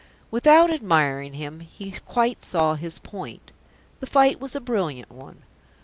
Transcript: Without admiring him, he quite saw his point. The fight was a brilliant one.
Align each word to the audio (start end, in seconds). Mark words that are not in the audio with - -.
Without 0.31 0.73
admiring 0.73 1.35
him, 1.35 1.59
he 1.59 1.91
quite 2.07 2.43
saw 2.43 2.73
his 2.73 2.97
point. 2.97 3.51
The 3.99 4.07
fight 4.07 4.39
was 4.39 4.55
a 4.55 4.59
brilliant 4.59 5.11
one. 5.11 5.43